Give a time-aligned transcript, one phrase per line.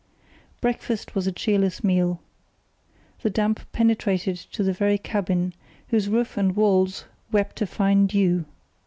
[0.61, 2.19] Breakfast was a cheerless meal.
[3.21, 5.53] The damp penetrated to the very cabin,
[5.89, 8.45] whose roof and walls wept a fine dew.